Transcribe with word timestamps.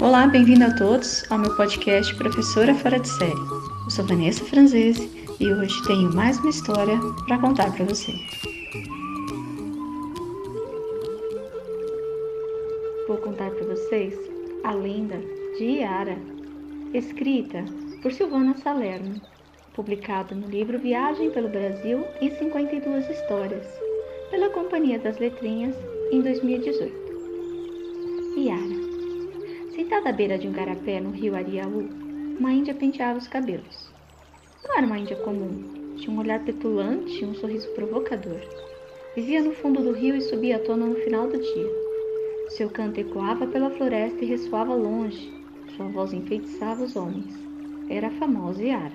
Olá, 0.00 0.26
bem-vindo 0.26 0.64
a 0.64 0.74
todos 0.74 1.30
ao 1.30 1.38
meu 1.38 1.54
podcast 1.54 2.14
Professora 2.14 2.74
Fora 2.74 2.98
de 2.98 3.06
Série. 3.06 3.38
Eu 3.84 3.90
sou 3.90 4.02
Vanessa 4.06 4.42
Franzese 4.46 5.10
e 5.38 5.52
hoje 5.52 5.74
tenho 5.86 6.10
mais 6.14 6.38
uma 6.38 6.48
história 6.48 6.98
para 7.26 7.38
contar 7.38 7.70
para 7.70 7.84
você. 7.84 8.10
Vou 13.06 13.18
contar 13.18 13.50
para 13.50 13.66
vocês 13.66 14.14
a 14.64 14.72
lenda 14.72 15.18
de 15.58 15.64
Iara, 15.64 16.16
escrita 16.94 17.62
por 18.00 18.10
Silvana 18.10 18.56
Salerno, 18.56 19.20
publicado 19.74 20.34
no 20.34 20.48
livro 20.48 20.78
Viagem 20.78 21.30
pelo 21.30 21.50
Brasil 21.50 22.06
em 22.22 22.30
52 22.38 23.10
Histórias, 23.10 23.66
pela 24.30 24.48
Companhia 24.48 24.98
das 24.98 25.18
Letrinhas 25.18 25.76
em 26.10 26.22
2018. 26.22 26.90
Iara 28.38 28.79
Sentada 29.90 30.10
à 30.10 30.12
beira 30.12 30.38
de 30.38 30.46
um 30.46 30.52
garapé 30.52 31.00
no 31.00 31.10
rio 31.10 31.34
Ariaú, 31.34 31.88
uma 32.38 32.52
índia 32.52 32.72
penteava 32.72 33.18
os 33.18 33.26
cabelos. 33.26 33.92
Não 34.62 34.76
era 34.76 34.86
uma 34.86 34.96
índia 34.96 35.16
comum. 35.16 35.96
Tinha 35.96 36.12
um 36.12 36.20
olhar 36.20 36.38
petulante 36.44 37.20
e 37.20 37.24
um 37.24 37.34
sorriso 37.34 37.68
provocador. 37.70 38.40
Vivia 39.16 39.42
no 39.42 39.52
fundo 39.52 39.82
do 39.82 39.90
rio 39.90 40.14
e 40.14 40.20
subia 40.20 40.56
à 40.56 40.58
tona 40.60 40.86
no 40.86 40.94
final 40.94 41.26
do 41.26 41.36
dia. 41.36 41.70
Seu 42.50 42.70
canto 42.70 43.00
ecoava 43.00 43.48
pela 43.48 43.68
floresta 43.70 44.24
e 44.24 44.28
ressoava 44.28 44.76
longe. 44.76 45.28
Sua 45.74 45.88
voz 45.88 46.12
enfeitiçava 46.12 46.84
os 46.84 46.94
homens. 46.94 47.34
Era 47.88 48.06
a 48.06 48.12
famosa 48.12 48.62
Yara. 48.62 48.94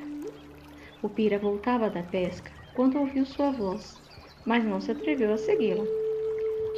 O 1.04 1.10
Pira 1.10 1.38
voltava 1.38 1.90
da 1.90 2.04
pesca 2.04 2.50
quando 2.74 2.98
ouviu 2.98 3.26
sua 3.26 3.52
voz, 3.52 4.02
mas 4.46 4.64
não 4.64 4.80
se 4.80 4.92
atreveu 4.92 5.34
a 5.34 5.38
segui-la. 5.38 5.84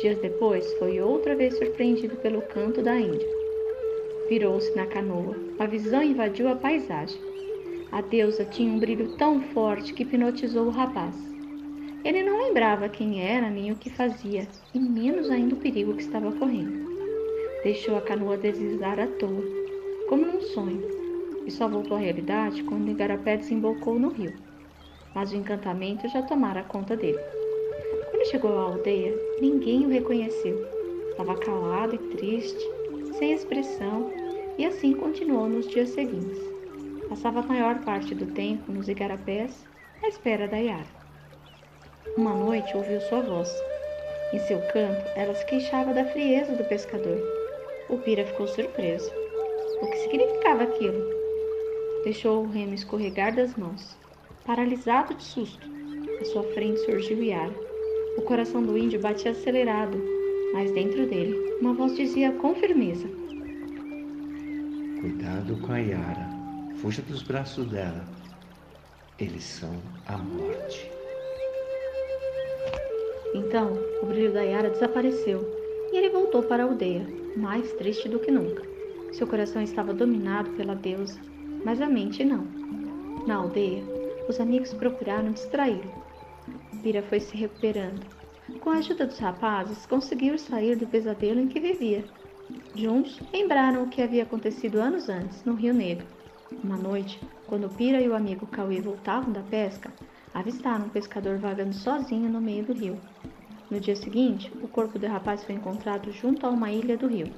Dias 0.02 0.17
depois, 0.17 0.73
foi 0.80 0.99
outra 0.99 1.36
vez 1.36 1.55
surpreendido 1.55 2.16
pelo 2.16 2.41
canto 2.41 2.81
da 2.81 2.99
Índia. 2.99 3.47
Virou-se 4.30 4.76
na 4.76 4.86
canoa. 4.86 5.36
A 5.58 5.66
visão 5.66 6.04
invadiu 6.04 6.49
a 6.49 6.55
paisagem. 6.55 7.17
A 7.94 8.02
deusa 8.02 8.44
tinha 8.44 8.70
um 8.70 8.78
brilho 8.78 9.16
tão 9.16 9.42
forte 9.53 9.94
que 9.94 10.03
hipnotizou 10.03 10.66
o 10.66 10.70
rapaz. 10.70 11.16
Ele 12.03 12.23
não 12.23 12.44
lembrava 12.44 12.89
quem 12.89 13.23
era 13.23 13.50
nem 13.50 13.72
o 13.72 13.78
que 13.78 13.89
fazia, 13.89 14.45
e 14.73 14.80
menos 14.80 15.30
ainda 15.30 15.55
o 15.55 15.59
perigo 15.59 15.94
que 15.94 16.03
estava 16.03 16.31
correndo. 16.33 16.88
Deixou 17.64 17.95
a 17.95 18.02
canoa 18.02 18.38
deslizar 18.38 19.00
à 19.00 19.08
toa, 19.08 19.44
como 20.09 20.25
num 20.25 20.42
sonho, 20.42 20.83
e 21.45 21.52
só 21.52 21.67
voltou 21.67 21.95
à 21.95 22.00
realidade 22.00 22.64
quando 22.64 22.88
o 22.88 22.92
igarapé 22.92 23.38
desembocou 23.38 23.98
no 23.98 24.09
rio. 24.09 24.33
Mas 25.16 25.31
o 25.31 25.38
encantamento 25.38 26.08
já 26.09 26.22
tomara 26.22 26.64
conta 26.64 26.98
dele. 26.98 27.20
Quando 28.11 28.28
chegou 28.30 28.58
à 28.58 28.64
aldeia, 28.64 29.17
ninguém 29.39 29.86
o 29.86 29.89
reconheceu. 29.89 30.66
Estava 31.11 31.36
calado 31.38 31.95
e 31.95 31.98
triste, 32.16 32.77
sem 33.18 33.34
expressão, 33.34 34.12
e 34.58 34.66
assim 34.66 34.94
continuou 34.94 35.50
nos 35.50 35.68
dias 35.68 35.90
seguintes. 35.90 36.40
Passava 37.10 37.40
a 37.40 37.44
maior 37.44 37.80
parte 37.84 38.14
do 38.14 38.28
tempo 38.28 38.72
nos 38.72 38.88
igarapés, 38.88 39.66
à 40.04 40.08
espera 40.08 40.48
da 40.48 40.58
Yara. 40.58 40.86
Uma 42.16 42.34
noite 42.34 42.76
ouviu 42.76 43.00
sua 43.02 43.22
voz. 43.22 43.50
Em 44.34 44.40
seu 44.40 44.60
canto, 44.73 45.06
ela 45.16 45.34
se 45.34 45.45
queixava 45.45 45.94
da 45.94 46.06
frieza 46.06 46.54
do 46.54 46.64
pescador. 46.66 47.20
O 47.90 47.98
Pira 47.98 48.26
ficou 48.26 48.48
surpreso. 48.48 49.12
O 49.82 49.88
que 49.88 49.98
significava 49.98 50.64
aquilo? 50.64 51.04
Deixou 52.04 52.44
o 52.44 52.50
remo 52.50 52.73
escorregar 52.73 53.36
das 53.36 53.56
mãos. 53.56 53.98
Paralisado 54.45 55.14
de 55.14 55.23
susto, 55.23 55.68
à 56.20 56.26
sua 56.26 56.44
frente 56.54 56.80
surgiu 56.82 57.23
Yara. 57.23 57.54
O 58.18 58.22
coração 58.23 58.64
do 58.64 58.78
índio 58.78 59.00
batia 59.00 59.32
acelerado, 59.32 60.17
mas 60.53 60.72
dentro 60.72 61.06
dele, 61.08 61.58
uma 61.62 61.73
voz 61.73 61.95
dizia 61.95 62.31
com 62.34 62.56
firmeza: 62.56 63.08
Cuidado 65.02 65.58
com 65.58 65.72
a 65.72 65.78
Yara. 65.78 66.30
Fuja 66.78 67.02
dos 67.02 67.22
braços 67.23 67.67
dela. 67.67 68.04
Eles 69.20 69.44
são 69.44 69.81
a 70.06 70.17
morte. 70.17 70.92
Então, 73.33 73.77
o 74.02 74.05
brilho 74.05 74.33
da 74.33 74.42
Yara 74.42 74.70
desapareceu 74.70 75.44
e 75.92 75.98
ele 75.98 76.10
voltou 76.10 76.44
para 76.44 76.64
a 76.64 76.67
aldeia, 76.67 77.08
mais 77.36 77.71
triste 77.73 78.10
do 78.10 78.20
que 78.20 78.32
nunca. 78.32 78.64
Seu 79.14 79.26
coração 79.27 79.61
estava 79.61 79.94
dominado 79.94 80.50
pela 80.52 80.76
deusa, 80.76 81.20
mas 81.64 81.82
a 81.82 81.88
mente 81.88 82.23
não. 82.23 82.45
Na 83.26 83.36
aldeia, 83.36 83.83
os 84.27 84.39
amigos 84.39 84.73
procuraram 84.73 85.32
distraí-lo. 85.32 85.92
Pira 86.83 87.02
foi 87.04 87.20
se 87.20 87.36
recuperando. 87.36 88.05
Com 88.61 88.69
a 88.69 88.77
ajuda 88.77 89.05
dos 89.05 89.19
rapazes, 89.19 89.85
conseguiu 89.85 90.37
sair 90.37 90.75
do 90.75 90.87
pesadelo 90.87 91.39
em 91.39 91.47
que 91.47 91.59
vivia 91.59 92.03
Juntos, 92.73 93.19
lembraram 93.33 93.83
o 93.83 93.89
que 93.89 94.02
havia 94.02 94.23
acontecido 94.23 94.80
anos 94.80 95.09
antes, 95.09 95.43
no 95.43 95.53
Rio 95.53 95.73
Negro. 95.73 96.05
Uma 96.63 96.77
noite, 96.77 97.19
quando 97.45 97.69
Pira 97.69 97.99
e 97.99 98.08
o 98.08 98.15
amigo 98.15 98.45
Cauê 98.47 98.80
voltavam 98.80 99.33
da 99.33 99.41
pesca, 99.41 99.91
avistaram 100.33 100.85
um 100.85 100.89
pescador 100.89 101.37
vagando 101.39 101.73
sozinho 101.73 102.30
no 102.30 102.39
meio 102.39 102.63
do 102.63 102.73
rio. 102.73 102.99
No 103.69 103.80
dia 103.80 103.95
seguinte, 103.95 104.52
o 104.61 104.67
corpo 104.67 104.97
do 104.97 105.08
rapaz 105.08 105.43
foi 105.43 105.55
encontrado 105.55 106.11
junto 106.11 106.45
a 106.45 106.49
uma 106.49 106.71
ilha 106.71 106.95
do 106.95 107.08
rio, 107.08 107.33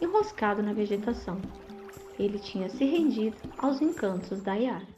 enroscado 0.00 0.62
na 0.62 0.72
vegetação. 0.72 1.38
Ele 2.18 2.38
tinha 2.38 2.70
se 2.70 2.84
rendido 2.84 3.36
aos 3.58 3.82
encantos 3.82 4.40
da 4.42 4.54
Yara. 4.54 4.93